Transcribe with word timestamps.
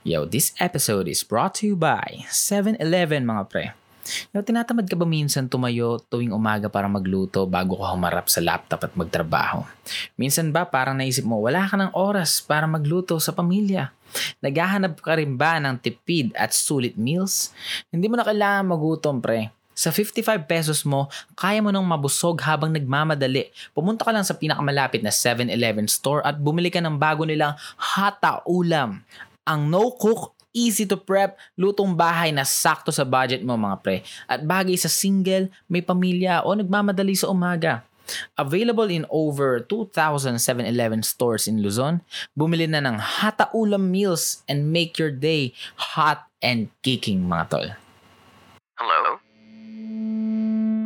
Yo, 0.00 0.24
this 0.24 0.56
episode 0.56 1.12
is 1.12 1.20
brought 1.20 1.52
to 1.60 1.68
you 1.68 1.76
by 1.76 2.24
7-Eleven 2.32 3.20
mga 3.20 3.42
pre. 3.52 3.76
Yo, 4.32 4.40
tinatamad 4.40 4.88
ka 4.88 4.96
ba 4.96 5.04
minsan 5.04 5.44
tumayo 5.44 6.00
tuwing 6.08 6.32
umaga 6.32 6.72
para 6.72 6.88
magluto 6.88 7.44
bago 7.44 7.76
ka 7.76 7.92
humarap 7.92 8.24
sa 8.32 8.40
laptop 8.40 8.88
at 8.88 8.96
magtrabaho? 8.96 9.60
Minsan 10.16 10.56
ba 10.56 10.64
parang 10.64 10.96
naisip 10.96 11.28
mo 11.28 11.44
wala 11.44 11.68
ka 11.68 11.76
ng 11.76 11.92
oras 11.92 12.40
para 12.40 12.64
magluto 12.64 13.20
sa 13.20 13.36
pamilya? 13.36 13.92
Naghahanap 14.40 14.96
ka 15.04 15.20
rin 15.20 15.36
ba 15.36 15.60
ng 15.60 15.76
tipid 15.76 16.32
at 16.32 16.56
sulit 16.56 16.96
meals? 16.96 17.52
Hindi 17.92 18.08
mo 18.08 18.16
na 18.16 18.24
kailangan 18.24 18.72
magutom 18.72 19.20
pre. 19.20 19.52
Sa 19.76 19.92
55 19.92 20.48
pesos 20.48 20.80
mo, 20.88 21.12
kaya 21.36 21.60
mo 21.60 21.68
nang 21.68 21.84
mabusog 21.84 22.40
habang 22.40 22.72
nagmamadali. 22.72 23.52
Pumunta 23.76 24.08
ka 24.08 24.16
lang 24.16 24.24
sa 24.24 24.32
pinakamalapit 24.32 25.04
na 25.04 25.12
7-Eleven 25.12 25.92
store 25.92 26.24
at 26.24 26.40
bumili 26.40 26.72
ka 26.72 26.80
ng 26.80 26.96
bago 26.96 27.28
nilang 27.28 27.52
hata 27.76 28.40
ulam 28.48 29.04
ang 29.46 29.68
no-cook, 29.68 30.36
easy 30.50 30.86
to 30.86 30.98
prep, 30.98 31.38
lutong 31.54 31.94
bahay 31.94 32.34
na 32.34 32.42
sakto 32.42 32.90
sa 32.90 33.06
budget 33.06 33.42
mo 33.46 33.54
mga 33.54 33.78
pre. 33.82 33.96
At 34.26 34.42
bagay 34.42 34.74
sa 34.74 34.90
single, 34.90 35.48
may 35.70 35.82
pamilya 35.82 36.42
o 36.42 36.54
nagmamadali 36.54 37.14
sa 37.14 37.30
umaga. 37.30 37.86
Available 38.34 38.90
in 38.90 39.06
over 39.06 39.62
2,000 39.62 40.42
7-Eleven 40.42 41.06
stores 41.06 41.46
in 41.46 41.62
Luzon, 41.62 42.02
bumili 42.34 42.66
na 42.66 42.82
ng 42.82 42.98
Hata 42.98 43.46
Ulam 43.54 43.94
Meals 43.94 44.42
and 44.50 44.74
make 44.74 44.98
your 44.98 45.14
day 45.14 45.54
hot 45.94 46.26
and 46.42 46.74
kicking 46.82 47.30
mga 47.30 47.44
tol. 47.54 47.68
Hello? 48.74 49.22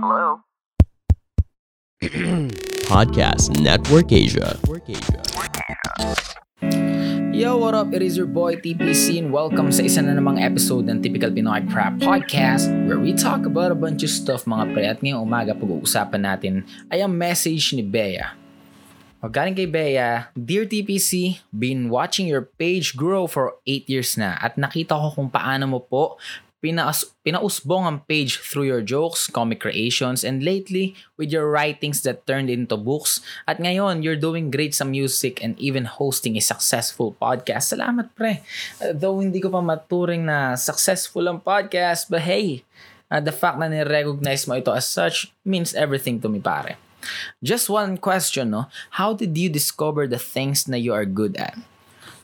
Hello? 0.04 0.44
Podcast 2.84 3.56
Network 3.56 4.12
Asia. 4.12 4.60
Yo, 7.34 7.58
what 7.58 7.74
up? 7.74 7.90
It 7.90 7.98
is 7.98 8.14
your 8.14 8.30
boy 8.30 8.62
TPC 8.62 9.18
and 9.18 9.34
welcome 9.34 9.74
sa 9.74 9.82
isa 9.82 9.98
na 9.98 10.14
namang 10.14 10.38
episode 10.38 10.86
ng 10.86 11.02
Typical 11.02 11.34
Pinoy 11.34 11.66
Prep 11.66 11.98
Podcast 11.98 12.70
where 12.86 13.02
we 13.02 13.10
talk 13.10 13.42
about 13.42 13.74
a 13.74 13.78
bunch 13.78 14.06
of 14.06 14.14
stuff 14.14 14.46
mga 14.46 14.70
pre 14.70 14.86
at 14.86 15.02
ngayong 15.02 15.18
umaga 15.18 15.50
pag-uusapan 15.50 16.22
natin 16.22 16.62
ay 16.94 17.02
ang 17.02 17.10
message 17.10 17.74
ni 17.74 17.82
Bea. 17.82 18.38
Magaling 19.18 19.58
kay 19.58 19.66
Bea, 19.66 20.30
Dear 20.38 20.62
TPC, 20.62 21.42
been 21.50 21.90
watching 21.90 22.30
your 22.30 22.46
page 22.54 22.94
grow 22.94 23.26
for 23.26 23.58
8 23.66 23.90
years 23.90 24.14
na 24.14 24.38
at 24.38 24.54
nakita 24.54 24.94
ko 24.94 25.18
kung 25.18 25.26
paano 25.26 25.66
mo 25.66 25.82
po 25.82 26.22
pinaus 26.64 27.12
pinausbong 27.20 27.84
ang 27.84 27.98
page 28.08 28.40
through 28.40 28.64
your 28.64 28.80
jokes, 28.80 29.28
comic 29.28 29.60
creations, 29.60 30.24
and 30.24 30.40
lately 30.40 30.96
with 31.20 31.28
your 31.28 31.52
writings 31.52 32.00
that 32.08 32.24
turned 32.24 32.48
into 32.48 32.80
books. 32.80 33.20
At 33.44 33.60
ngayon, 33.60 34.00
you're 34.00 34.16
doing 34.16 34.48
great 34.48 34.72
sa 34.72 34.88
music 34.88 35.44
and 35.44 35.52
even 35.60 35.84
hosting 35.84 36.40
a 36.40 36.44
successful 36.44 37.12
podcast. 37.20 37.76
Salamat 37.76 38.16
pre. 38.16 38.40
Uh, 38.80 38.96
though 38.96 39.20
hindi 39.20 39.44
ko 39.44 39.52
pa 39.52 39.60
maturing 39.60 40.24
na 40.24 40.56
successful 40.56 41.28
ang 41.28 41.44
podcast, 41.44 42.08
but 42.08 42.24
hey, 42.24 42.64
uh, 43.12 43.20
the 43.20 43.34
fact 43.36 43.60
na 43.60 43.68
ni-recognize 43.68 44.48
mo 44.48 44.56
ito 44.56 44.72
as 44.72 44.88
such 44.88 45.28
means 45.44 45.76
everything 45.76 46.16
to 46.16 46.32
me 46.32 46.40
pare. 46.40 46.80
Just 47.44 47.68
one 47.68 48.00
question, 48.00 48.56
no? 48.56 48.72
How 48.96 49.12
did 49.12 49.36
you 49.36 49.52
discover 49.52 50.08
the 50.08 50.16
things 50.16 50.64
na 50.64 50.80
you 50.80 50.96
are 50.96 51.04
good 51.04 51.36
at? 51.36 51.60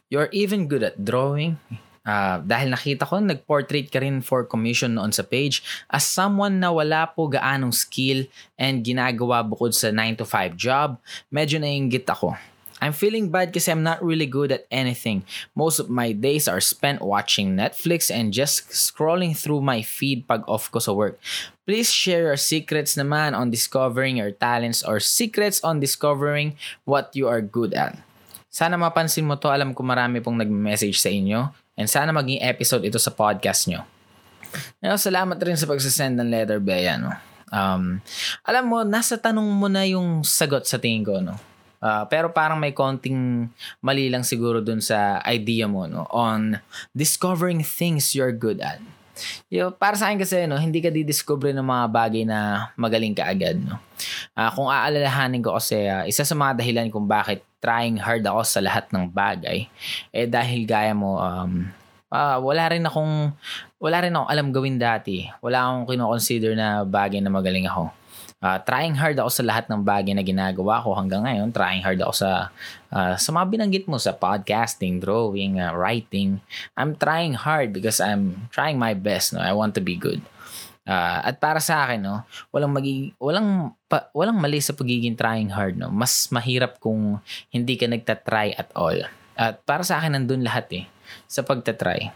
You're 0.08 0.32
even 0.32 0.64
good 0.64 0.80
at 0.80 1.04
drawing, 1.04 1.60
Uh, 2.11 2.42
dahil 2.42 2.75
nakita 2.75 3.06
ko, 3.06 3.22
nag-portrait 3.22 3.86
ka 3.86 4.03
rin 4.03 4.19
for 4.19 4.42
commission 4.42 4.98
noon 4.98 5.14
sa 5.14 5.22
page 5.22 5.62
as 5.86 6.03
someone 6.03 6.58
na 6.58 6.75
wala 6.75 7.06
po 7.06 7.30
gaanong 7.30 7.70
skill 7.70 8.27
and 8.58 8.83
ginagawa 8.83 9.47
bukod 9.47 9.70
sa 9.70 9.94
9 9.94 10.19
to 10.19 10.27
5 10.27 10.58
job, 10.58 10.98
medyo 11.31 11.62
naiingit 11.62 12.03
ako. 12.11 12.34
I'm 12.81 12.97
feeling 12.97 13.28
bad 13.28 13.53
kasi 13.53 13.69
I'm 13.69 13.84
not 13.84 14.00
really 14.00 14.27
good 14.27 14.50
at 14.50 14.64
anything. 14.72 15.22
Most 15.53 15.78
of 15.78 15.92
my 15.92 16.16
days 16.16 16.48
are 16.48 16.64
spent 16.64 17.05
watching 17.05 17.53
Netflix 17.53 18.08
and 18.08 18.33
just 18.33 18.72
scrolling 18.72 19.36
through 19.36 19.61
my 19.61 19.84
feed 19.84 20.25
pag 20.25 20.42
off 20.48 20.72
ko 20.72 20.81
sa 20.81 20.97
work. 20.97 21.20
Please 21.69 21.92
share 21.92 22.33
your 22.33 22.41
secrets 22.41 22.97
naman 22.97 23.36
on 23.36 23.53
discovering 23.53 24.16
your 24.16 24.32
talents 24.32 24.81
or 24.81 24.97
secrets 24.98 25.60
on 25.60 25.78
discovering 25.78 26.56
what 26.88 27.12
you 27.12 27.28
are 27.28 27.44
good 27.44 27.77
at. 27.77 28.00
Sana 28.48 28.75
mapansin 28.75 29.28
mo 29.28 29.38
to. 29.38 29.53
Alam 29.53 29.77
ko 29.77 29.84
marami 29.87 30.19
pong 30.19 30.41
nag-message 30.41 30.98
sa 30.98 31.12
inyo. 31.12 31.53
And 31.80 31.88
sana 31.88 32.12
maging 32.12 32.44
episode 32.44 32.84
ito 32.84 33.00
sa 33.00 33.08
podcast 33.08 33.64
nyo. 33.64 33.80
Ngayon, 34.84 35.00
salamat 35.00 35.38
rin 35.41 35.56
sa 35.56 35.64
pagsasend 35.64 36.20
ng 36.20 36.28
letter, 36.28 36.60
Bea. 36.60 37.00
No? 37.00 37.16
Um, 37.48 38.04
alam 38.44 38.68
mo, 38.68 38.84
nasa 38.84 39.16
tanong 39.16 39.48
mo 39.48 39.64
na 39.72 39.88
yung 39.88 40.20
sagot 40.20 40.68
sa 40.68 40.76
tingin 40.76 41.08
ko. 41.08 41.24
No? 41.24 41.41
Uh, 41.80 42.04
pero 42.12 42.28
parang 42.28 42.60
may 42.60 42.76
konting 42.76 43.48
mali 43.80 44.12
lang 44.12 44.20
siguro 44.20 44.60
dun 44.60 44.84
sa 44.84 45.24
idea 45.24 45.64
mo 45.64 45.88
no? 45.88 46.04
on 46.12 46.60
discovering 46.92 47.64
things 47.64 48.12
you're 48.12 48.36
good 48.36 48.60
at. 48.60 48.76
Yo, 49.48 49.72
para 49.72 49.97
sa 49.97 50.12
akin 50.12 50.20
kasi 50.20 50.44
no, 50.44 50.60
hindi 50.60 50.84
ka 50.84 50.92
didiscover 50.92 51.56
ng 51.56 51.64
mga 51.64 51.84
bagay 51.88 52.24
na 52.28 52.68
magaling 52.76 53.16
ka 53.16 53.24
agad 53.24 53.56
no. 53.56 53.80
Uh, 54.34 54.50
kung 54.54 54.70
aalalahanin 54.70 55.42
ko 55.42 55.58
kasi 55.58 55.91
uh, 55.91 56.06
isa 56.06 56.22
sa 56.22 56.34
mga 56.38 56.62
dahilan 56.62 56.88
kung 56.88 57.04
bakit 57.04 57.42
trying 57.60 57.98
hard 58.00 58.24
ako 58.24 58.41
sa 58.46 58.62
lahat 58.64 58.88
ng 58.88 59.10
bagay 59.12 59.68
eh 60.14 60.24
dahil 60.24 60.64
gaya 60.64 60.96
mo 60.96 61.20
um 61.20 61.68
uh, 62.10 62.36
wala 62.42 62.64
rin 62.70 62.84
akong 62.84 63.32
wala 63.80 63.96
rin 64.04 64.12
akong 64.12 64.28
alam 64.28 64.46
gawin 64.52 64.76
dati. 64.76 65.24
Wala 65.41 65.64
akong 65.64 65.94
kino-consider 65.94 66.52
na 66.52 66.84
bagay 66.84 67.22
na 67.22 67.32
magaling 67.32 67.64
ako. 67.64 67.88
Uh, 68.41 68.56
trying 68.64 68.96
hard 68.96 69.20
ako 69.20 69.28
sa 69.28 69.44
lahat 69.44 69.68
ng 69.68 69.84
bagay 69.84 70.16
na 70.16 70.24
ginagawa 70.24 70.80
ko 70.80 70.97
hanggang 70.97 71.24
ngayon. 71.24 71.52
Trying 71.52 71.84
hard 71.84 72.00
ako 72.00 72.12
sa 72.16 72.30
uh, 72.92 73.14
sa 73.16 73.28
mga 73.32 73.47
binanggit 73.52 73.84
mo 73.84 74.00
sa 74.00 74.16
podcasting, 74.16 75.00
drawing, 75.00 75.60
uh, 75.60 75.76
writing. 75.76 76.41
I'm 76.76 76.97
trying 76.97 77.36
hard 77.36 77.76
because 77.76 78.00
I'm 78.00 78.48
trying 78.48 78.80
my 78.80 78.97
best. 78.97 79.36
No? 79.36 79.44
I 79.44 79.52
want 79.52 79.76
to 79.76 79.84
be 79.84 79.97
good. 79.97 80.24
Uh, 80.88 81.20
at 81.22 81.36
para 81.36 81.60
sa 81.60 81.84
akin, 81.84 82.00
no, 82.00 82.24
walang 82.50 82.72
magi 82.72 83.12
walang 83.20 83.76
pa, 83.84 84.08
walang 84.16 84.41
mali 84.41 84.58
sa 84.64 84.72
pagiging 84.72 85.14
trying 85.14 85.52
hard, 85.52 85.76
no. 85.76 85.92
Mas 85.92 86.26
mahirap 86.32 86.80
kung 86.80 87.20
hindi 87.52 87.76
ka 87.76 87.86
nagta-try 87.86 88.56
at 88.56 88.72
all. 88.72 88.96
At 89.36 89.60
para 89.68 89.84
sa 89.84 90.00
akin 90.00 90.16
nandun 90.16 90.42
lahat 90.44 90.66
eh 90.72 90.84
sa 91.28 91.44
pagta-try. 91.44 92.10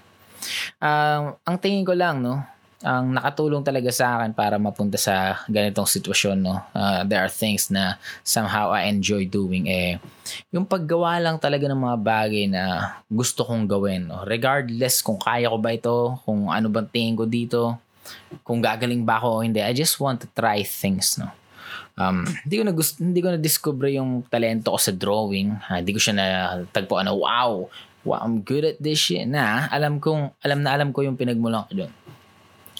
Uh, 0.80 1.36
ang 1.44 1.56
tingin 1.60 1.84
ko 1.84 1.92
lang, 1.92 2.24
no, 2.24 2.40
ang 2.84 3.16
nakatulong 3.16 3.64
talaga 3.64 3.88
sa 3.88 4.20
akin 4.20 4.36
para 4.36 4.60
mapunta 4.60 5.00
sa 5.00 5.40
ganitong 5.48 5.88
sitwasyon, 5.88 6.36
no. 6.40 6.60
Uh, 6.72 7.04
there 7.04 7.20
are 7.20 7.32
things 7.32 7.72
na 7.72 7.96
somehow 8.20 8.72
I 8.72 8.92
enjoy 8.92 9.28
doing 9.28 9.68
eh 9.68 9.96
yung 10.52 10.64
paggawa 10.64 11.20
lang 11.20 11.36
talaga 11.36 11.68
ng 11.68 11.80
mga 11.80 11.98
bagay 12.00 12.44
na 12.48 12.96
gusto 13.08 13.44
kong 13.44 13.68
gawin, 13.68 14.08
no. 14.08 14.24
Regardless 14.24 15.04
kung 15.04 15.20
kaya 15.20 15.52
ko 15.52 15.56
ba 15.60 15.72
ito, 15.72 16.16
kung 16.24 16.48
ano 16.48 16.68
bang 16.72 16.88
tingin 16.88 17.16
ko 17.16 17.24
dito, 17.28 17.76
kung 18.42 18.60
gagaling 18.60 19.02
ba 19.02 19.20
ako 19.20 19.28
o 19.28 19.42
hindi. 19.42 19.60
I 19.62 19.72
just 19.72 19.96
want 19.98 20.22
to 20.24 20.28
try 20.32 20.64
things, 20.64 21.16
no. 21.16 21.30
Um, 21.94 22.26
hindi 22.26 22.58
ko 22.58 22.64
na 22.66 22.74
gusto, 22.74 22.98
hindi 22.98 23.20
ko 23.22 23.28
na 23.30 23.38
discover 23.38 23.86
yung 23.94 24.26
talento 24.26 24.74
ko 24.74 24.78
sa 24.78 24.90
drawing. 24.90 25.54
Ha, 25.70 25.78
hindi 25.78 25.94
ko 25.94 26.00
siya 26.02 26.14
na 26.14 26.26
tagpo 26.74 26.98
na 26.98 27.14
wow, 27.14 27.70
wow, 28.02 28.18
I'm 28.18 28.42
good 28.42 28.66
at 28.66 28.76
this 28.82 28.98
shit. 28.98 29.30
Na, 29.30 29.70
alam 29.70 30.02
kong 30.02 30.34
alam 30.42 30.60
na 30.60 30.74
alam 30.74 30.90
ko 30.90 31.06
yung 31.06 31.14
pinagmulan 31.14 31.70
ko 31.70 31.86
doon. 31.86 31.92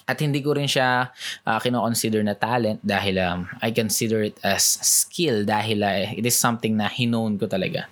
At 0.04 0.20
hindi 0.20 0.44
ko 0.44 0.52
rin 0.52 0.68
siya 0.68 1.08
uh, 1.48 1.58
kino-consider 1.62 2.20
na 2.20 2.36
talent 2.36 2.76
dahil 2.84 3.16
um, 3.24 3.48
I 3.64 3.72
consider 3.72 4.20
it 4.20 4.36
as 4.44 4.60
skill 4.84 5.48
dahil 5.48 5.80
uh, 5.80 6.12
it 6.12 6.28
is 6.28 6.36
something 6.36 6.76
na 6.76 6.92
hinown 6.92 7.40
ko 7.40 7.48
talaga. 7.48 7.88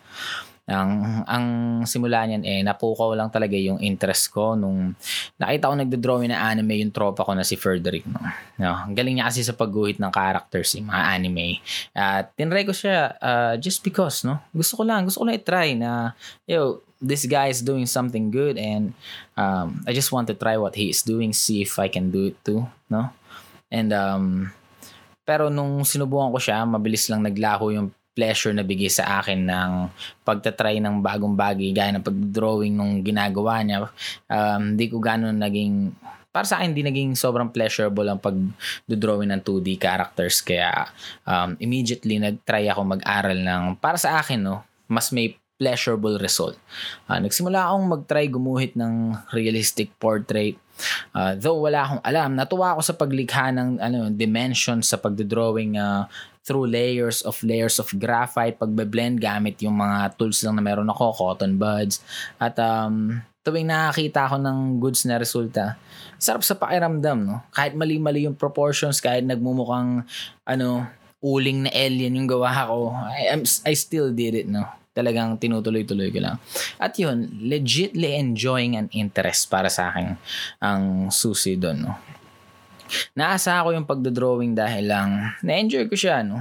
Ang, 0.71 1.27
ang 1.27 1.47
simula 1.91 2.23
niyan 2.23 2.47
eh, 2.47 2.63
napukaw 2.63 3.19
lang 3.19 3.35
talaga 3.35 3.59
yung 3.59 3.83
interest 3.83 4.31
ko 4.31 4.55
nung 4.55 4.95
nakita 5.35 5.67
ko 5.67 5.75
nagdo-drawing 5.75 6.31
na 6.31 6.47
anime 6.47 6.79
yung 6.79 6.95
tropa 6.95 7.27
ko 7.27 7.35
na 7.35 7.43
si 7.43 7.59
Frederick. 7.59 8.07
No? 8.07 8.23
No, 8.63 8.71
ang 8.87 8.95
galing 8.95 9.19
niya 9.19 9.27
kasi 9.27 9.43
sa 9.43 9.59
pagguhit 9.59 9.99
ng 9.99 10.15
characters, 10.15 10.79
yung 10.79 10.87
mga 10.87 11.03
anime. 11.19 11.59
At 11.91 12.31
tinry 12.39 12.63
ko 12.63 12.71
siya 12.71 13.19
uh, 13.19 13.55
just 13.59 13.83
because, 13.83 14.23
no? 14.23 14.39
Gusto 14.55 14.79
ko 14.79 14.83
lang, 14.87 15.11
gusto 15.11 15.23
ko 15.23 15.27
lang 15.27 15.43
i-try 15.43 15.75
na, 15.75 16.15
yo, 16.47 16.79
this 17.03 17.27
guy 17.27 17.51
is 17.51 17.59
doing 17.59 17.85
something 17.85 18.31
good 18.31 18.55
and 18.55 18.95
um, 19.35 19.83
I 19.83 19.91
just 19.91 20.15
want 20.15 20.31
to 20.31 20.39
try 20.39 20.55
what 20.55 20.79
he 20.79 20.95
is 20.95 21.03
doing, 21.03 21.35
see 21.35 21.59
if 21.67 21.75
I 21.83 21.91
can 21.91 22.15
do 22.15 22.31
it 22.31 22.39
too, 22.47 22.63
no? 22.87 23.11
And 23.67 23.91
um, 23.91 24.55
pero 25.27 25.51
nung 25.51 25.83
sinubukan 25.83 26.31
ko 26.31 26.39
siya, 26.39 26.63
mabilis 26.63 27.11
lang 27.11 27.27
naglaho 27.27 27.75
yung 27.75 27.91
pleasure 28.13 28.53
na 28.53 28.65
bigay 28.65 28.93
sa 28.93 29.21
akin 29.21 29.49
ng 29.49 29.73
pagtatry 30.25 30.79
ng 30.81 31.01
bagong 31.01 31.33
bagay 31.33 31.73
gaya 31.73 31.97
ng 31.97 32.05
pag-drawing 32.05 32.77
nung 32.77 33.01
ginagawa 33.01 33.65
niya. 33.65 33.89
Um, 34.29 34.77
hindi 34.77 34.87
ko 34.93 35.01
gano'n 35.01 35.37
naging 35.37 35.97
para 36.33 36.49
sa 36.49 36.61
akin 36.61 36.73
hindi 36.73 36.81
naging 36.81 37.13
sobrang 37.13 37.53
pleasurable 37.53 38.09
ang 38.09 38.17
pag-drawing 38.17 39.29
ng 39.37 39.45
2D 39.45 39.77
characters 39.77 40.41
kaya 40.41 40.89
um, 41.29 41.53
immediately 41.61 42.17
nag-try 42.17 42.73
ako 42.73 42.97
mag-aral 42.97 43.37
ng 43.37 43.77
para 43.77 44.01
sa 44.01 44.17
akin 44.17 44.41
no 44.41 44.65
mas 44.89 45.13
may 45.13 45.37
pleasurable 45.61 46.19
result. 46.19 46.57
Uh, 47.07 47.21
nagsimula 47.23 47.69
akong 47.69 47.87
mag-try 47.87 48.27
gumuhit 48.27 48.75
ng 48.75 49.15
realistic 49.37 49.93
portrait 50.01 50.57
Uh, 51.13 51.37
though 51.39 51.63
wala 51.63 51.85
akong 51.85 52.03
alam, 52.03 52.31
natuwa 52.35 52.75
ako 52.75 52.83
sa 52.83 52.95
paglikha 52.97 53.53
ng 53.53 53.79
ano, 53.79 54.09
dimensions 54.11 54.91
sa 54.91 54.99
pagdodrawing 54.99 55.77
uh, 55.77 56.09
through 56.43 56.67
layers 56.67 57.23
of 57.23 57.39
layers 57.47 57.79
of 57.79 57.89
graphite, 57.95 58.59
pagbe-blend 58.59 59.23
gamit 59.23 59.63
yung 59.63 59.79
mga 59.79 60.19
tools 60.19 60.43
lang 60.43 60.59
na 60.59 60.65
meron 60.65 60.91
ako, 60.91 61.15
cotton 61.15 61.55
buds. 61.55 62.03
At 62.43 62.59
um, 62.59 63.23
tuwing 63.47 63.71
nakakita 63.71 64.27
ako 64.27 64.37
ng 64.43 64.59
goods 64.83 65.07
na 65.07 65.23
resulta, 65.23 65.79
sarap 66.19 66.43
sa 66.43 66.59
pakiramdam, 66.59 67.19
no? 67.23 67.43
Kahit 67.55 67.75
mali-mali 67.79 68.27
yung 68.27 68.39
proportions, 68.39 68.99
kahit 68.99 69.23
nagmumukhang, 69.23 70.03
ano, 70.47 70.87
uling 71.23 71.67
na 71.67 71.71
alien 71.71 72.19
yung 72.19 72.27
gawa 72.31 72.51
ko, 72.67 72.91
I, 72.91 73.31
I'm, 73.31 73.47
I 73.67 73.75
still 73.79 74.11
did 74.11 74.35
it, 74.35 74.51
no? 74.51 74.67
Talagang 74.93 75.39
tinutuloy-tuloy 75.39 76.11
ko 76.11 76.21
lang. 76.21 76.37
At 76.79 76.99
yun, 76.99 77.39
legitly 77.39 78.19
enjoying 78.19 78.75
an 78.75 78.91
interest 78.91 79.47
para 79.47 79.71
sa 79.71 79.95
akin 79.95 80.19
ang 80.59 81.09
susi 81.15 81.55
doon, 81.55 81.87
no? 81.87 81.95
Naasa 83.17 83.61
ako 83.61 83.77
yung 83.77 83.89
pagdodrawing 83.89 84.53
dahil 84.57 84.89
lang 84.89 85.11
na-enjoy 85.41 85.89
ko 85.89 85.95
siya, 85.97 86.25
no? 86.25 86.41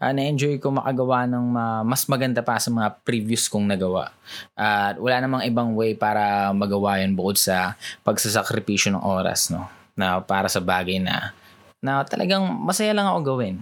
Uh, 0.00 0.12
na-enjoy 0.12 0.56
ko 0.60 0.72
makagawa 0.72 1.24
ng 1.28 1.44
ma- 1.44 1.84
mas 1.84 2.04
maganda 2.08 2.40
pa 2.40 2.56
sa 2.56 2.72
mga 2.72 3.00
previous 3.04 3.48
kong 3.48 3.68
nagawa. 3.68 4.12
At 4.56 4.96
uh, 4.96 5.02
wala 5.02 5.16
namang 5.22 5.42
ibang 5.48 5.72
way 5.76 5.96
para 5.96 6.50
magawa 6.52 7.00
yun 7.00 7.12
bukod 7.16 7.36
sa 7.36 7.76
pagsasakripisyo 8.04 8.96
ng 8.96 9.04
oras, 9.04 9.52
no? 9.52 9.68
Na 9.96 10.20
para 10.20 10.48
sa 10.48 10.60
bagay 10.60 11.00
na 11.00 11.36
na 11.80 12.04
talagang 12.04 12.44
masaya 12.44 12.92
lang 12.92 13.08
ako 13.08 13.18
gawin. 13.36 13.56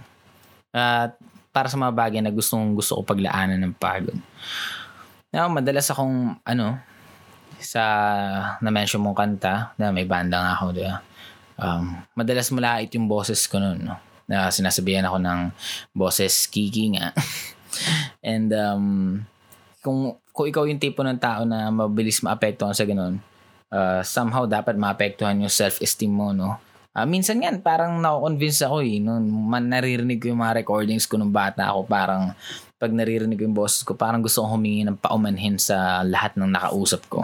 At 0.75 1.15
uh, 1.15 1.29
para 1.49 1.67
sa 1.71 1.79
mga 1.79 1.95
bagay 1.95 2.21
na 2.21 2.31
gustong 2.31 2.77
gusto 2.77 2.99
ko 2.99 3.01
paglaanan 3.03 3.57
ng 3.57 3.73
pagod. 3.75 4.15
Now, 5.33 5.49
madalas 5.49 5.89
akong 5.89 6.37
ano 6.45 6.77
sa 7.59 7.83
na-mention 8.63 9.03
mong 9.03 9.17
kanta 9.17 9.75
na 9.75 9.91
may 9.91 10.07
banda 10.07 10.39
nga 10.39 10.51
ako, 10.55 10.65
di 10.71 10.83
ba? 10.87 11.03
Um, 11.59 11.99
madalas 12.15 12.49
malait 12.55 12.89
yung 12.95 13.05
boses 13.05 13.45
ko 13.45 13.59
noon. 13.59 13.83
No? 13.83 13.95
Na 14.29 14.47
sinasabihan 14.49 15.05
ako 15.05 15.17
ng 15.19 15.39
boses 15.91 16.47
kiki 16.47 16.95
nga. 16.95 17.11
And 18.25 18.49
um, 18.55 18.85
kung, 19.83 20.17
kung 20.31 20.47
ikaw 20.47 20.65
yung 20.65 20.81
tipo 20.81 21.03
ng 21.03 21.19
tao 21.19 21.43
na 21.43 21.69
mabilis 21.69 22.23
maapektuhan 22.23 22.75
sa 22.75 22.87
ganun, 22.87 23.19
uh, 23.69 24.01
somehow 24.01 24.47
dapat 24.47 24.75
maapektuhan 24.75 25.39
yung 25.39 25.51
self-esteem 25.51 26.11
mo, 26.11 26.31
no? 26.33 26.57
Uh, 26.89 27.05
minsan 27.05 27.37
yan, 27.37 27.61
parang 27.61 28.01
na-convince 28.01 28.65
ako 28.65 28.81
eh. 28.81 28.97
No? 28.97 29.21
Man, 29.21 29.69
naririnig 29.69 30.19
ko 30.19 30.33
yung 30.33 30.41
mga 30.41 30.65
recordings 30.65 31.05
ko 31.05 31.21
nung 31.21 31.31
bata 31.31 31.69
ako. 31.69 31.85
Parang 31.85 32.33
pag 32.81 32.91
naririnig 32.91 33.37
ko 33.37 33.45
yung 33.45 33.57
boses 33.57 33.85
ko, 33.85 33.93
parang 33.93 34.25
gusto 34.25 34.41
kong 34.41 34.57
humingi 34.57 34.83
ng 34.83 34.97
paumanhin 34.97 35.55
sa 35.61 36.01
lahat 36.01 36.33
ng 36.35 36.49
nakausap 36.49 37.05
ko. 37.07 37.23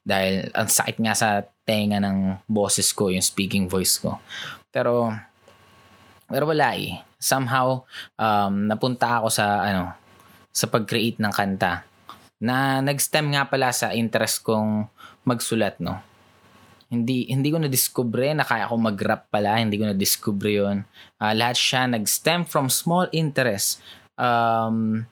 Dahil 0.00 0.48
ang 0.56 0.66
sakit 0.66 0.96
nga 1.02 1.12
sa 1.12 1.44
tenga 1.66 1.98
ng 1.98 2.46
boses 2.46 2.94
ko, 2.94 3.10
yung 3.10 3.24
speaking 3.24 3.66
voice 3.66 3.98
ko. 3.98 4.22
Pero, 4.70 5.10
pero 6.30 6.46
wala 6.46 6.78
eh. 6.78 7.02
Somehow, 7.18 7.82
um, 8.14 8.70
napunta 8.70 9.18
ako 9.18 9.28
sa, 9.34 9.66
ano, 9.66 9.90
sa 10.54 10.70
pag-create 10.70 11.18
ng 11.18 11.34
kanta 11.34 11.84
na 12.40 12.80
nag-stem 12.80 13.32
nga 13.34 13.44
pala 13.48 13.72
sa 13.72 13.92
interest 13.92 14.44
kong 14.46 14.88
magsulat, 15.26 15.80
no? 15.82 16.00
Hindi 16.86 17.26
hindi 17.26 17.50
ko 17.50 17.58
na 17.58 17.66
discover 17.66 18.30
na 18.30 18.46
kaya 18.46 18.70
ako 18.70 18.78
mag-rap 18.78 19.26
pala, 19.26 19.58
hindi 19.58 19.74
ko 19.74 19.90
na 19.90 19.96
discover 19.96 20.46
'yon. 20.46 20.86
Uh, 21.18 21.34
lahat 21.34 21.58
siya 21.58 21.90
nag-stem 21.90 22.46
from 22.46 22.70
small 22.70 23.10
interest. 23.10 23.82
Um, 24.14 25.02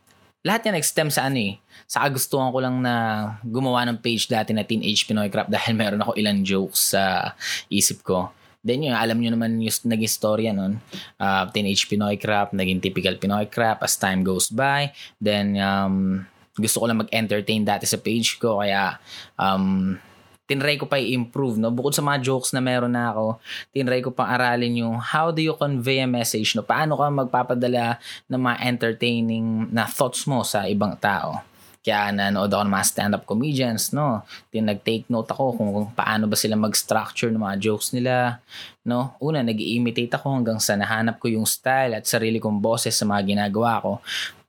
lahat 0.44 0.68
yan 0.68 0.76
nag-stem 0.76 1.08
sa 1.08 1.26
ano 1.26 1.40
eh, 1.40 1.56
sa 1.88 2.04
kagustuhan 2.04 2.52
ko 2.52 2.60
lang 2.60 2.76
na 2.84 2.94
gumawa 3.40 3.88
ng 3.88 3.98
page 3.98 4.28
dati 4.28 4.52
na 4.52 4.60
Teenage 4.60 5.08
Pinoy 5.08 5.32
Crap 5.32 5.48
dahil 5.54 5.72
meron 5.72 6.04
ako 6.04 6.12
ilang 6.20 6.44
jokes 6.44 6.92
sa 6.92 7.32
isip 7.72 8.04
ko. 8.04 8.28
Then 8.64 8.88
yun, 8.88 8.96
alam 8.96 9.20
nyo 9.20 9.36
naman 9.36 9.60
yung 9.60 9.72
naging 9.72 10.08
storya 10.08 10.56
nun. 10.56 10.80
Uh, 11.20 11.44
teenage 11.52 11.84
Pinoy 11.84 12.16
Crap, 12.16 12.56
naging 12.56 12.80
typical 12.80 13.20
Pinoy 13.20 13.44
Crap 13.44 13.84
as 13.84 14.00
time 14.00 14.24
goes 14.24 14.48
by. 14.48 14.88
Then, 15.20 15.60
um, 15.60 16.24
gusto 16.56 16.80
ko 16.80 16.88
lang 16.88 17.04
mag-entertain 17.04 17.60
dati 17.60 17.84
sa 17.84 18.00
page 18.00 18.40
ko. 18.40 18.64
Kaya, 18.64 18.96
um, 19.36 20.00
tinry 20.44 20.76
ko 20.76 20.84
pa 20.84 21.00
i-improve, 21.00 21.56
no? 21.56 21.72
Bukod 21.72 21.96
sa 21.96 22.04
mga 22.04 22.20
jokes 22.20 22.52
na 22.52 22.60
meron 22.60 22.92
na 22.92 23.12
ako, 23.12 23.40
tinry 23.72 24.04
ko 24.04 24.12
pang 24.12 24.28
aralin 24.28 24.84
yung 24.84 24.96
how 25.00 25.32
do 25.32 25.40
you 25.40 25.56
convey 25.56 26.04
a 26.04 26.08
message, 26.08 26.52
no? 26.52 26.64
Paano 26.64 27.00
ka 27.00 27.08
magpapadala 27.08 27.96
ng 28.28 28.40
mga 28.40 28.56
entertaining 28.68 29.72
na 29.72 29.88
thoughts 29.88 30.28
mo 30.28 30.44
sa 30.44 30.68
ibang 30.68 30.96
tao. 31.00 31.40
Kaya 31.84 32.08
nanood 32.16 32.48
ako 32.48 32.64
ng 32.64 32.74
mga 32.80 32.88
stand-up 32.88 33.24
comedians, 33.28 33.92
no? 33.92 34.24
Tin 34.48 34.64
nag-take 34.64 35.04
note 35.12 35.28
ako 35.28 35.60
kung, 35.60 35.68
kung 35.68 35.88
paano 35.92 36.24
ba 36.24 36.32
sila 36.32 36.56
mag-structure 36.56 37.28
ng 37.28 37.44
mga 37.44 37.60
jokes 37.60 37.92
nila, 37.92 38.40
no? 38.88 39.12
Una, 39.20 39.44
nag-imitate 39.44 40.16
ako 40.16 40.32
hanggang 40.32 40.56
sa 40.56 40.80
nahanap 40.80 41.20
ko 41.20 41.28
yung 41.28 41.44
style 41.44 42.00
at 42.00 42.08
sarili 42.08 42.40
kong 42.40 42.56
boses 42.56 42.96
sa 42.96 43.04
mga 43.04 43.36
ginagawa 43.36 43.84
ko. 43.84 43.92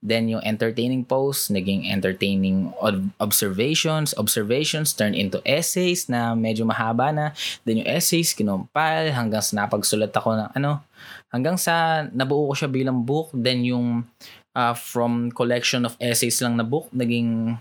Then 0.06 0.30
yung 0.30 0.46
entertaining 0.46 1.10
posts, 1.10 1.50
naging 1.50 1.90
entertaining 1.90 2.70
observations. 3.18 4.14
Observations 4.22 4.94
turn 4.94 5.18
into 5.18 5.42
essays 5.42 6.06
na 6.06 6.38
medyo 6.38 6.62
mahaba 6.62 7.10
na. 7.10 7.34
Then 7.66 7.82
yung 7.82 7.90
essays, 7.90 8.38
kinumpile 8.38 9.10
hanggang 9.10 9.42
sa 9.42 9.66
napagsulat 9.66 10.14
ako 10.14 10.38
ng 10.38 10.50
ano. 10.54 10.86
Hanggang 11.34 11.58
sa 11.58 12.06
nabuo 12.14 12.54
ko 12.54 12.54
siya 12.54 12.70
bilang 12.70 13.02
book. 13.02 13.34
Then 13.34 13.66
yung 13.66 14.06
uh, 14.54 14.78
from 14.78 15.34
collection 15.34 15.90
of 15.90 15.98
essays 15.98 16.38
lang 16.46 16.62
na 16.62 16.64
book, 16.64 16.94
naging 16.94 17.58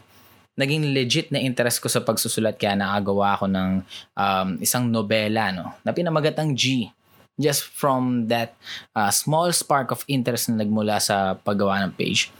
naging 0.55 0.95
legit 0.95 1.35
na 1.35 1.43
interest 1.43 1.83
ko 1.83 1.91
sa 1.91 2.05
pagsusulat 2.05 2.55
kaya 2.55 2.79
nakagawa 2.79 3.35
ako 3.35 3.51
ng 3.51 3.71
um, 4.15 4.49
isang 4.63 4.87
nobela 4.87 5.51
no, 5.51 5.75
na 5.83 5.91
pinamagat 5.91 6.39
ang 6.39 6.55
G 6.55 6.95
just 7.41 7.67
from 7.67 8.29
that 8.29 8.55
uh, 8.95 9.11
small 9.11 9.51
spark 9.51 9.91
of 9.91 10.07
interest 10.07 10.49
na 10.49 10.63
nagmula 10.63 11.03
sa 11.03 11.35
paggawa 11.35 11.83
ng 11.87 11.93
page. 11.99 12.31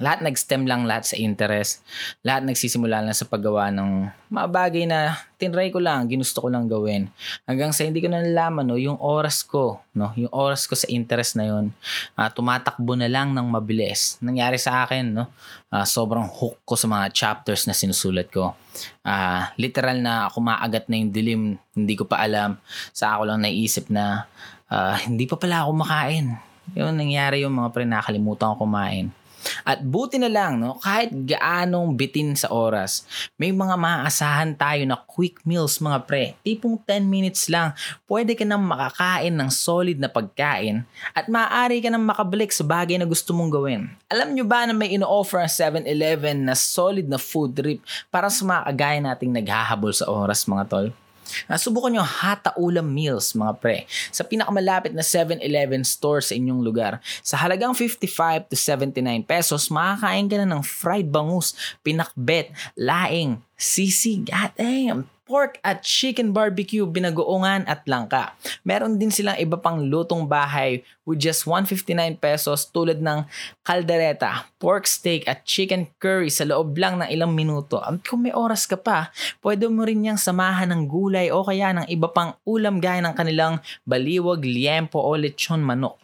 Lahat 0.00 0.24
nag-stem 0.24 0.64
lang 0.64 0.88
lahat 0.88 1.12
sa 1.12 1.16
interest. 1.20 1.84
Lahat 2.24 2.40
nagsisimula 2.40 3.04
lang 3.04 3.12
sa 3.12 3.28
paggawa 3.28 3.68
ng 3.68 4.08
mga 4.32 4.48
bagay 4.48 4.84
na 4.88 5.20
tinry 5.36 5.68
ko 5.68 5.76
lang, 5.76 6.08
ginusto 6.08 6.40
ko 6.40 6.48
lang 6.48 6.64
gawin. 6.64 7.12
Hanggang 7.44 7.76
sa 7.76 7.84
hindi 7.84 8.00
ko 8.00 8.08
na 8.08 8.24
nalaman, 8.24 8.64
no, 8.64 8.80
yung 8.80 8.96
oras 8.96 9.44
ko, 9.44 9.84
no, 9.92 10.16
yung 10.16 10.32
oras 10.32 10.64
ko 10.64 10.72
sa 10.72 10.88
interest 10.88 11.36
na 11.36 11.52
yun, 11.52 11.72
uh, 12.16 12.28
tumatakbo 12.32 12.96
na 12.96 13.12
lang 13.12 13.36
ng 13.36 13.44
mabilis. 13.44 14.16
Nangyari 14.24 14.56
sa 14.56 14.88
akin, 14.88 15.12
no, 15.12 15.28
uh, 15.68 15.84
sobrang 15.84 16.24
hook 16.28 16.64
ko 16.64 16.74
sa 16.80 16.88
mga 16.88 17.12
chapters 17.12 17.68
na 17.68 17.76
sinusulat 17.76 18.32
ko. 18.32 18.56
Uh, 19.04 19.44
literal 19.60 20.00
na 20.00 20.32
kumaagat 20.32 20.88
na 20.88 20.96
yung 20.96 21.12
dilim, 21.12 21.42
hindi 21.76 21.94
ko 21.94 22.08
pa 22.08 22.24
alam. 22.24 22.56
Sa 22.96 23.20
ako 23.20 23.28
lang 23.28 23.44
naisip 23.44 23.92
na 23.92 24.24
uh, 24.72 24.96
hindi 25.04 25.28
pa 25.28 25.36
pala 25.36 25.68
ako 25.68 25.70
makain. 25.76 26.40
Yun 26.72 26.94
nangyari 26.94 27.42
yung 27.42 27.56
mga 27.58 27.68
pre 27.74 27.84
nakalimutan 27.84 28.54
ko 28.54 28.64
kumain. 28.64 29.10
At 29.64 29.82
buti 29.84 30.20
na 30.20 30.28
lang, 30.30 30.60
no, 30.60 30.76
kahit 30.80 31.12
gaanong 31.12 31.96
bitin 31.96 32.36
sa 32.36 32.48
oras, 32.52 33.04
may 33.40 33.50
mga 33.50 33.76
maaasahan 33.76 34.56
tayo 34.56 34.82
na 34.84 34.96
quick 34.96 35.42
meals 35.44 35.80
mga 35.80 35.98
pre. 36.04 36.24
Tipong 36.44 36.78
10 36.82 37.06
minutes 37.06 37.48
lang, 37.48 37.72
pwede 38.06 38.36
ka 38.36 38.44
nang 38.44 38.64
makakain 38.64 39.32
ng 39.32 39.50
solid 39.50 39.98
na 39.98 40.08
pagkain 40.08 40.84
at 41.16 41.26
maaari 41.26 41.80
ka 41.80 41.88
nang 41.88 42.04
makabalik 42.04 42.52
sa 42.52 42.62
bagay 42.62 43.00
na 43.00 43.08
gusto 43.08 43.32
mong 43.32 43.50
gawin. 43.50 43.82
Alam 44.12 44.36
nyo 44.36 44.44
ba 44.44 44.68
na 44.68 44.74
may 44.76 44.92
ino-offer 44.94 45.40
ang 45.40 45.50
7-Eleven 45.50 46.44
na 46.44 46.54
solid 46.54 47.08
na 47.08 47.18
food 47.18 47.56
trip 47.56 47.80
para 48.12 48.28
sa 48.28 48.44
mga 48.44 48.60
kagaya 48.72 48.98
nating 49.00 49.32
naghahabol 49.32 49.92
sa 49.94 50.08
oras 50.08 50.44
mga 50.44 50.64
tol? 50.68 50.88
Nasubukan 51.46 51.92
nyo 51.92 52.04
Hata 52.04 52.54
Ulam 52.58 52.86
Meals 52.90 53.32
mga 53.36 53.54
pre 53.58 53.86
sa 54.10 54.26
pinakamalapit 54.26 54.92
na 54.92 55.04
7-Eleven 55.04 55.82
store 55.86 56.20
sa 56.24 56.34
inyong 56.34 56.60
lugar. 56.60 56.98
Sa 57.22 57.38
halagang 57.38 57.72
55 57.76 58.50
to 58.50 58.56
79 58.56 59.26
pesos, 59.26 59.70
makakain 59.70 60.26
ka 60.26 60.36
na 60.42 60.46
ng 60.48 60.62
fried 60.64 61.08
bangus, 61.08 61.54
pinakbet, 61.84 62.50
laing, 62.74 63.40
sisig, 63.54 64.28
at 64.32 64.56
damn, 64.56 65.06
pork 65.30 65.62
at 65.62 65.86
chicken 65.86 66.34
barbecue, 66.34 66.82
binagoongan 66.82 67.62
at 67.70 67.86
langka. 67.86 68.34
Meron 68.66 68.98
din 68.98 69.14
silang 69.14 69.38
iba 69.38 69.54
pang 69.54 69.78
lutong 69.78 70.26
bahay 70.26 70.82
with 71.06 71.22
just 71.22 71.46
159 71.46 72.18
pesos 72.18 72.66
tulad 72.66 72.98
ng 72.98 73.22
kaldereta, 73.62 74.50
pork 74.58 74.90
steak 74.90 75.22
at 75.30 75.46
chicken 75.46 75.86
curry 76.02 76.34
sa 76.34 76.42
loob 76.42 76.74
lang 76.74 76.98
ng 76.98 77.06
ilang 77.14 77.30
minuto. 77.30 77.78
Kung 78.02 78.26
may 78.26 78.34
oras 78.34 78.66
ka 78.66 78.74
pa, 78.74 79.14
pwede 79.38 79.70
mo 79.70 79.86
rin 79.86 80.02
niyang 80.02 80.18
samahan 80.18 80.74
ng 80.74 80.90
gulay 80.90 81.30
o 81.30 81.46
kaya 81.46 81.78
ng 81.78 81.86
iba 81.86 82.10
pang 82.10 82.34
ulam 82.42 82.82
gaya 82.82 82.98
ng 82.98 83.14
kanilang 83.14 83.62
baliwag, 83.86 84.42
liempo 84.42 84.98
o 84.98 85.14
lechon 85.14 85.62
manok. 85.62 85.94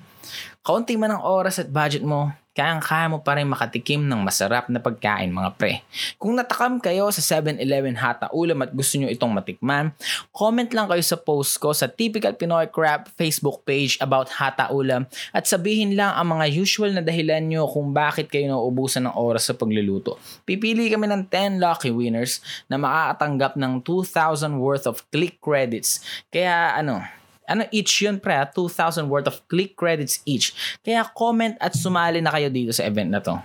Kaunti 0.62 0.94
man 0.94 1.18
ang 1.18 1.26
oras 1.26 1.58
at 1.58 1.66
budget 1.66 2.06
mo, 2.06 2.30
kayang-kaya 2.56 3.12
mo 3.12 3.20
pa 3.20 3.36
rin 3.36 3.44
makatikim 3.44 4.08
ng 4.08 4.24
masarap 4.24 4.72
na 4.72 4.80
pagkain 4.80 5.28
mga 5.28 5.60
pre. 5.60 5.84
Kung 6.16 6.32
natakam 6.40 6.80
kayo 6.80 7.12
sa 7.12 7.20
7-Eleven 7.20 8.00
Hata 8.00 8.32
Ulam 8.32 8.64
at 8.64 8.72
gusto 8.72 8.96
nyo 8.96 9.12
itong 9.12 9.36
matikman, 9.36 9.92
comment 10.32 10.66
lang 10.72 10.88
kayo 10.88 11.04
sa 11.04 11.20
post 11.20 11.60
ko 11.60 11.76
sa 11.76 11.84
Typical 11.84 12.32
Pinoy 12.32 12.72
Crap 12.72 13.12
Facebook 13.12 13.60
page 13.68 14.00
about 14.00 14.32
Hata 14.32 14.72
Ulam 14.72 15.04
at 15.36 15.44
sabihin 15.44 16.00
lang 16.00 16.16
ang 16.16 16.40
mga 16.40 16.48
usual 16.56 16.96
na 16.96 17.04
dahilan 17.04 17.44
nyo 17.44 17.68
kung 17.68 17.92
bakit 17.92 18.32
kayo 18.32 18.48
nauubusan 18.48 19.04
ng 19.04 19.14
oras 19.20 19.52
sa 19.52 19.54
pagluluto. 19.54 20.16
Pipili 20.48 20.88
kami 20.88 21.12
ng 21.12 21.28
10 21.28 21.60
lucky 21.60 21.92
winners 21.92 22.40
na 22.72 22.80
makakatanggap 22.80 23.60
ng 23.60 23.84
2,000 23.84 24.56
worth 24.56 24.88
of 24.88 25.04
click 25.12 25.36
credits. 25.44 26.00
Kaya 26.32 26.72
ano, 26.72 27.04
ano 27.46 27.64
each 27.70 28.02
yun 28.02 28.18
pre, 28.18 28.34
2,000 28.52 29.06
worth 29.06 29.30
of 29.30 29.40
click 29.46 29.78
credits 29.78 30.20
each. 30.26 30.52
Kaya 30.82 31.06
comment 31.14 31.54
at 31.62 31.72
sumali 31.74 32.20
na 32.20 32.34
kayo 32.34 32.50
dito 32.50 32.74
sa 32.74 32.84
event 32.84 33.10
na 33.10 33.22
to. 33.22 33.38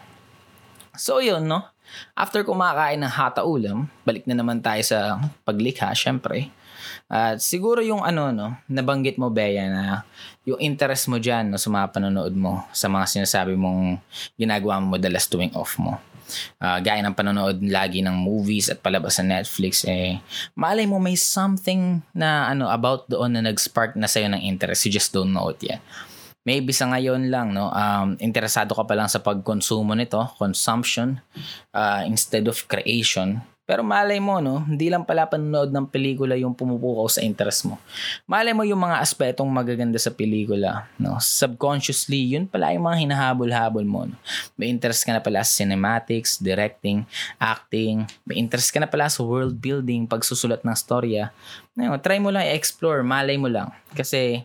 So 0.98 1.24
yun, 1.24 1.48
no? 1.48 1.63
after 2.15 2.43
kumakain 2.43 3.01
ng 3.01 3.12
hata 3.12 3.43
ulam, 3.43 3.88
balik 4.08 4.25
na 4.27 4.36
naman 4.38 4.63
tayo 4.63 4.81
sa 4.84 5.20
paglikha, 5.43 5.91
syempre. 5.91 6.51
At 7.12 7.43
siguro 7.43 7.84
yung 7.84 8.01
ano, 8.01 8.31
no, 8.31 8.55
nabanggit 8.72 9.20
mo, 9.20 9.27
Bea, 9.27 9.67
na 9.67 10.08
yung 10.48 10.60
interest 10.63 11.12
mo 11.12 11.20
dyan 11.20 11.51
no, 11.51 11.60
sa 11.60 11.67
mga 11.67 11.91
panonood 11.91 12.34
mo, 12.36 12.63
sa 12.72 12.88
mga 12.88 13.05
sinasabi 13.20 13.53
mong 13.60 14.00
ginagawa 14.39 14.79
mo 14.79 14.96
madalas 14.96 15.27
tuwing 15.27 15.51
off 15.53 15.75
mo. 15.75 16.00
Uh, 16.58 16.80
gaya 16.80 17.02
ng 17.04 17.16
panonood 17.16 17.60
lagi 17.68 18.00
ng 18.02 18.14
movies 18.14 18.72
at 18.72 18.80
palabas 18.80 19.20
sa 19.20 19.24
Netflix, 19.24 19.84
eh, 19.86 20.20
malay 20.58 20.86
mo 20.86 20.98
may 20.98 21.16
something 21.16 22.02
na 22.16 22.50
ano 22.50 22.68
about 22.70 23.08
doon 23.08 23.36
na 23.36 23.42
nag-spark 23.46 23.96
na 24.00 24.08
sa'yo 24.10 24.32
ng 24.32 24.42
interest. 24.42 24.88
You 24.88 24.94
just 24.96 25.12
don't 25.12 25.32
know 25.32 25.52
it 25.52 25.62
yet. 25.62 25.82
Maybe 26.42 26.74
sa 26.74 26.90
ngayon 26.90 27.30
lang 27.30 27.54
no? 27.54 27.70
Um 27.70 28.18
interesado 28.18 28.74
ka 28.74 28.82
pa 28.90 28.98
lang 28.98 29.06
sa 29.06 29.22
pagkonsumo 29.22 29.94
nito 29.94 30.18
consumption 30.42 31.22
uh, 31.70 32.02
instead 32.02 32.50
of 32.50 32.66
creation 32.66 33.46
pero 33.72 33.88
malay 33.88 34.20
mo, 34.20 34.44
no, 34.44 34.68
hindi 34.68 34.92
lang 34.92 35.08
pala 35.08 35.24
panonood 35.24 35.72
ng 35.72 35.88
pelikula 35.88 36.36
yung 36.36 36.51
pumupukaw 36.51 37.08
sa 37.08 37.24
interest 37.24 37.72
mo. 37.72 37.80
Malay 38.28 38.51
mo 38.51 38.68
yung 38.68 38.84
mga 38.84 39.00
aspetong 39.00 39.48
magaganda 39.48 39.96
sa 39.96 40.12
pelikula. 40.12 40.92
No? 41.00 41.16
Subconsciously, 41.24 42.36
yun 42.36 42.51
pala 42.51 42.75
yung 42.75 42.84
mga 42.84 43.08
hinahabol-habol 43.08 43.88
mo. 43.88 44.12
No? 44.12 44.20
May 44.60 44.68
interest 44.68 45.08
ka 45.08 45.16
na 45.16 45.24
pala 45.24 45.40
sa 45.48 45.63
cinematics, 45.63 46.44
directing, 46.44 47.08
acting. 47.40 48.04
May 48.28 48.44
interest 48.44 48.75
ka 48.75 48.84
na 48.84 48.92
pala 48.92 49.08
sa 49.08 49.24
world 49.24 49.56
building, 49.56 50.04
pagsusulat 50.04 50.68
ng 50.68 50.75
storya. 50.75 51.32
No, 51.72 51.96
try 52.04 52.20
mo 52.20 52.28
lang 52.28 52.44
i-explore, 52.51 53.08
malay 53.08 53.40
mo 53.40 53.48
lang. 53.48 53.72
Kasi, 53.96 54.44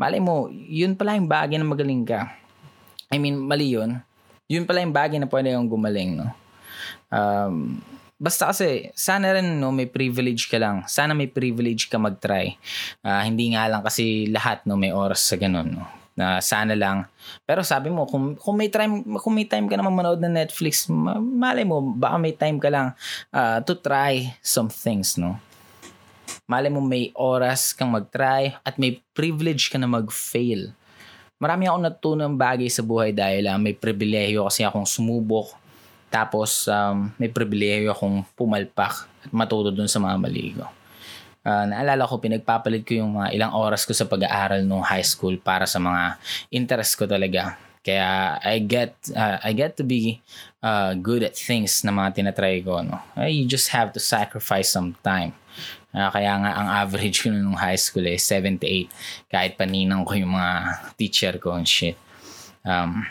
malay 0.00 0.16
mo, 0.16 0.48
yun 0.48 0.96
pala 0.96 1.20
yung 1.20 1.28
bagay 1.28 1.60
na 1.60 1.68
magaling 1.68 2.08
ka. 2.08 2.24
I 3.12 3.20
mean, 3.20 3.36
mali 3.36 3.76
yun. 3.76 4.00
Yun 4.48 4.64
pala 4.64 4.80
yung 4.80 4.96
bagay 4.96 5.20
na 5.20 5.28
pwede 5.28 5.52
yung 5.52 5.68
gumaling, 5.68 6.24
no? 6.24 6.32
Um, 7.12 7.84
basta 8.22 8.54
kasi 8.54 8.94
sana 8.94 9.34
rin 9.34 9.58
no 9.58 9.74
may 9.74 9.90
privilege 9.90 10.46
ka 10.46 10.62
lang. 10.62 10.86
Sana 10.86 11.10
may 11.10 11.26
privilege 11.26 11.90
ka 11.90 11.98
mag-try. 11.98 12.54
Uh, 13.02 13.18
hindi 13.26 13.50
nga 13.50 13.66
lang 13.66 13.82
kasi 13.82 14.30
lahat 14.30 14.62
no 14.62 14.78
may 14.78 14.94
oras 14.94 15.26
sa 15.26 15.34
ganun 15.34 15.74
no. 15.74 15.84
Na 16.14 16.38
sana 16.38 16.78
lang. 16.78 17.10
Pero 17.42 17.66
sabi 17.66 17.90
mo 17.90 18.06
kung 18.06 18.38
kung 18.38 18.54
may 18.54 18.70
time 18.70 19.02
kung 19.18 19.34
may 19.34 19.50
time 19.50 19.66
ka 19.66 19.74
naman 19.74 19.90
manood 19.90 20.22
ng 20.22 20.38
Netflix, 20.38 20.86
malay 21.18 21.66
mo 21.66 21.82
baka 21.82 22.16
may 22.22 22.30
time 22.38 22.62
ka 22.62 22.70
lang 22.70 22.94
uh, 23.34 23.58
to 23.66 23.74
try 23.74 24.30
some 24.38 24.70
things 24.70 25.18
no. 25.18 25.34
Malay 26.46 26.70
mo 26.70 26.78
may 26.78 27.10
oras 27.18 27.74
kang 27.74 27.90
mag-try 27.90 28.54
at 28.62 28.78
may 28.78 29.02
privilege 29.10 29.66
ka 29.66 29.82
na 29.82 29.90
mag-fail. 29.90 30.70
Marami 31.42 31.66
akong 31.66 31.82
natutunang 31.90 32.38
bagay 32.38 32.70
sa 32.70 32.86
buhay 32.86 33.10
dahil 33.10 33.50
uh, 33.50 33.58
may 33.58 33.74
pribilehiyo 33.74 34.46
kasi 34.46 34.62
akong 34.62 34.86
sumubok 34.86 35.58
tapos, 36.12 36.68
um, 36.68 37.08
may 37.16 37.32
pribileyo 37.32 37.96
akong 37.96 38.20
pumalpak 38.36 39.08
at 39.24 39.32
matuto 39.32 39.72
dun 39.72 39.88
sa 39.88 39.96
mga 39.96 40.16
mali 40.20 40.52
ko. 40.52 40.68
Uh, 41.42 41.66
naalala 41.66 42.04
ko, 42.06 42.20
pinagpapalit 42.20 42.84
ko 42.84 43.00
yung 43.00 43.16
mga 43.16 43.32
ilang 43.34 43.52
oras 43.56 43.88
ko 43.88 43.96
sa 43.96 44.04
pag-aaral 44.04 44.60
nung 44.62 44.84
high 44.84 45.02
school 45.02 45.34
para 45.40 45.64
sa 45.64 45.80
mga 45.80 46.20
interest 46.52 47.00
ko 47.00 47.08
talaga. 47.08 47.56
Kaya 47.82 48.38
I 48.38 48.62
get 48.62 48.94
uh, 49.10 49.42
I 49.42 49.50
get 49.58 49.74
to 49.74 49.82
be 49.82 50.22
uh, 50.62 50.94
good 50.94 51.26
at 51.26 51.34
things 51.34 51.82
na 51.82 51.90
mga 51.90 52.14
tinatry 52.22 52.62
ko. 52.62 52.78
No? 52.78 53.02
Uh, 53.18 53.26
you 53.26 53.42
just 53.42 53.74
have 53.74 53.90
to 53.90 53.98
sacrifice 53.98 54.70
some 54.70 54.94
time. 55.02 55.34
Uh, 55.90 56.06
kaya 56.14 56.30
nga 56.38 56.50
ang 56.62 56.68
average 56.70 57.26
ko 57.26 57.34
nung 57.34 57.58
high 57.58 57.76
school 57.76 58.06
eh 58.06 58.16
78 58.16 58.86
kahit 59.28 59.58
paninang 59.58 60.06
ko 60.06 60.14
yung 60.14 60.30
mga 60.30 60.52
teacher 60.94 61.34
ko 61.42 61.58
and 61.58 61.66
shit. 61.66 61.98
Um, 62.62 63.02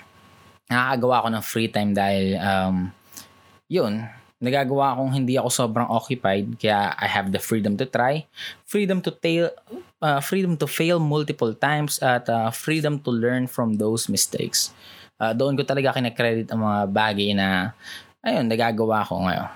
nakakagawa 0.71 1.23
ko 1.23 1.27
ng 1.27 1.43
free 1.43 1.67
time 1.67 1.91
dahil 1.91 2.39
um, 2.39 2.75
yun, 3.67 4.07
nagagawa 4.39 4.95
akong 4.95 5.11
hindi 5.11 5.35
ako 5.35 5.51
sobrang 5.51 5.91
occupied 5.91 6.55
kaya 6.55 6.95
I 6.95 7.07
have 7.11 7.29
the 7.35 7.43
freedom 7.43 7.75
to 7.77 7.85
try, 7.85 8.25
freedom 8.63 9.03
to 9.03 9.11
tail, 9.11 9.51
uh, 9.99 10.23
freedom 10.23 10.55
to 10.57 10.65
fail 10.65 10.97
multiple 10.97 11.51
times 11.51 11.99
at 11.99 12.31
uh, 12.31 12.49
freedom 12.49 13.03
to 13.03 13.11
learn 13.11 13.45
from 13.51 13.75
those 13.75 14.07
mistakes. 14.07 14.71
Uh, 15.21 15.35
doon 15.35 15.53
ko 15.53 15.61
talaga 15.61 15.93
kinakredit 15.93 16.49
ang 16.49 16.65
mga 16.65 16.79
bagay 16.89 17.29
na 17.35 17.77
ayun, 18.25 18.49
nagagawa 18.49 19.05
ko 19.05 19.21
ngayon. 19.21 19.49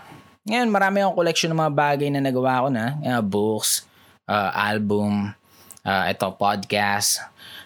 Ngayon, 0.46 0.70
marami 0.70 1.02
akong 1.02 1.18
collection 1.18 1.50
ng 1.50 1.62
mga 1.66 1.74
bagay 1.74 2.08
na 2.14 2.22
nagawa 2.22 2.62
ko 2.62 2.68
na. 2.70 2.86
Uh, 3.02 3.24
books, 3.26 3.82
uh, 4.30 4.54
album, 4.54 5.34
uh, 5.82 6.06
ito, 6.06 6.30
podcast, 6.38 7.26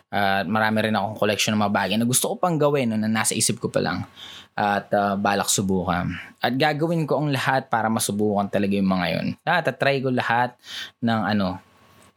at 0.10 0.46
uh, 0.46 0.50
marami 0.50 0.90
rin 0.90 0.98
akong 0.98 1.22
collection 1.22 1.54
ng 1.54 1.62
mga 1.70 1.74
bagay 1.74 1.96
na 2.02 2.10
gusto 2.10 2.34
ko 2.34 2.36
pang 2.42 2.58
gawin 2.58 2.90
no, 2.90 2.98
na 2.98 3.06
nasa 3.06 3.38
isip 3.38 3.62
ko 3.62 3.70
pa 3.70 3.78
lang 3.78 4.10
at 4.58 4.90
uh, 4.90 5.14
balak 5.14 5.46
subukan. 5.46 6.10
At 6.42 6.58
gagawin 6.58 7.06
ko 7.06 7.22
ang 7.22 7.30
lahat 7.30 7.70
para 7.70 7.94
masubukan 7.94 8.50
talaga 8.50 8.74
yung 8.74 8.90
mga 8.90 9.08
yun. 9.14 9.28
At 9.46 9.70
try 9.78 10.02
ko 10.02 10.10
lahat 10.10 10.58
ng 11.06 11.20
ano, 11.30 11.62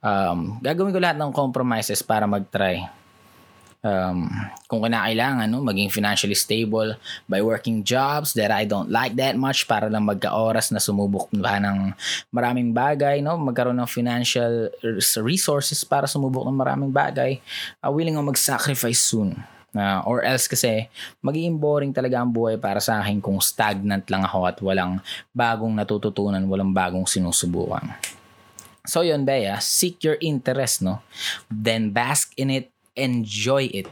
um, 0.00 0.56
gagawin 0.64 0.96
ko 0.96 1.00
lahat 1.04 1.20
ng 1.20 1.36
compromises 1.36 2.00
para 2.00 2.24
mag-try 2.24 3.01
um, 3.82 4.30
kung 4.70 4.86
kinakailangan, 4.86 5.50
no, 5.50 5.60
maging 5.60 5.90
financially 5.90 6.38
stable 6.38 6.94
by 7.26 7.42
working 7.42 7.82
jobs 7.82 8.32
that 8.38 8.54
I 8.54 8.64
don't 8.64 8.88
like 8.88 9.18
that 9.18 9.34
much 9.34 9.66
para 9.66 9.90
lang 9.90 10.06
magka-oras 10.06 10.70
na 10.70 10.78
sumubok 10.78 11.28
ba 11.34 11.58
ng 11.58 11.92
maraming 12.30 12.70
bagay, 12.70 13.20
no, 13.20 13.36
magkaroon 13.36 13.76
ng 13.76 13.90
financial 13.90 14.70
resources 15.20 15.82
para 15.82 16.06
sumubok 16.06 16.46
ng 16.48 16.56
maraming 16.56 16.94
bagay, 16.94 17.42
uh, 17.82 17.90
willing 17.90 18.16
ako 18.16 18.32
mag-sacrifice 18.32 19.02
soon. 19.02 19.36
Uh, 19.72 20.04
or 20.04 20.20
else 20.20 20.44
kasi 20.52 20.84
magiging 21.24 21.56
boring 21.56 21.96
talaga 21.96 22.20
ang 22.20 22.28
buhay 22.28 22.60
para 22.60 22.76
sa 22.76 23.00
akin 23.00 23.24
kung 23.24 23.40
stagnant 23.40 24.04
lang 24.12 24.20
ako 24.20 24.44
at 24.44 24.60
walang 24.60 25.00
bagong 25.32 25.72
natututunan, 25.72 26.44
walang 26.44 26.76
bagong 26.76 27.08
sinusubukan. 27.08 27.88
So 28.82 29.06
yun, 29.06 29.22
Bea, 29.22 29.62
seek 29.62 30.02
your 30.02 30.18
interest, 30.18 30.82
no? 30.82 31.06
Then 31.46 31.94
bask 31.94 32.34
in 32.34 32.50
it 32.50 32.71
enjoy 32.94 33.68
it. 33.72 33.88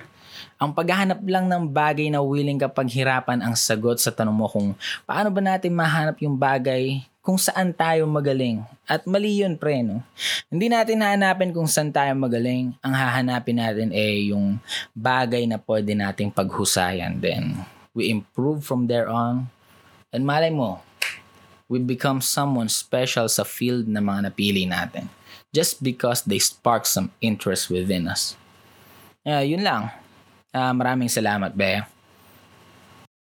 Ang 0.60 0.76
paghahanap 0.76 1.24
lang 1.24 1.48
ng 1.48 1.72
bagay 1.72 2.12
na 2.12 2.20
willing 2.20 2.60
ka 2.60 2.68
paghirapan 2.68 3.40
ang 3.40 3.56
sagot 3.56 3.96
sa 3.96 4.12
tanong 4.12 4.36
mo 4.36 4.46
kung 4.48 4.76
paano 5.08 5.32
ba 5.32 5.40
natin 5.40 5.72
mahanap 5.72 6.20
yung 6.20 6.36
bagay 6.36 7.00
kung 7.20 7.36
saan 7.36 7.76
tayo 7.76 8.08
magaling. 8.08 8.64
At 8.88 9.04
mali 9.04 9.44
yun, 9.44 9.60
pre, 9.60 9.84
no? 9.84 10.00
Hindi 10.48 10.72
natin 10.72 11.04
hahanapin 11.04 11.52
kung 11.52 11.68
saan 11.68 11.92
tayo 11.92 12.12
magaling. 12.16 12.72
Ang 12.80 12.94
hahanapin 12.96 13.60
natin 13.60 13.88
ay 13.92 14.32
yung 14.32 14.56
bagay 14.96 15.44
na 15.44 15.60
pwede 15.60 15.92
nating 15.92 16.32
paghusayan. 16.32 17.20
Then, 17.20 17.60
we 17.92 18.08
improve 18.08 18.64
from 18.64 18.88
there 18.88 19.08
on. 19.12 19.52
And 20.10 20.24
malay 20.24 20.50
mo, 20.50 20.80
we 21.68 21.78
become 21.78 22.24
someone 22.24 22.72
special 22.72 23.28
sa 23.28 23.44
field 23.44 23.84
na 23.86 24.00
mga 24.00 24.32
napili 24.32 24.64
natin. 24.64 25.12
Just 25.52 25.84
because 25.84 26.24
they 26.24 26.40
spark 26.40 26.88
some 26.88 27.12
interest 27.20 27.68
within 27.68 28.08
us. 28.08 28.39
Uh, 29.20 29.44
yun 29.44 29.60
lang. 29.60 29.92
Uh, 30.50 30.72
maraming 30.72 31.12
salamat, 31.12 31.52
Be. 31.52 31.84